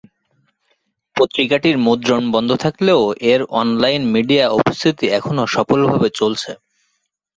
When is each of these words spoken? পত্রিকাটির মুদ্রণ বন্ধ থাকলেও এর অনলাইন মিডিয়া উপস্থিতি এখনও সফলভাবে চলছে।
পত্রিকাটির 1.15 1.75
মুদ্রণ 1.85 2.23
বন্ধ 2.35 2.49
থাকলেও 2.63 3.01
এর 3.31 3.41
অনলাইন 3.59 4.01
মিডিয়া 4.15 4.45
উপস্থিতি 4.59 5.05
এখনও 5.17 5.45
সফলভাবে 5.55 6.09
চলছে। 6.19 6.51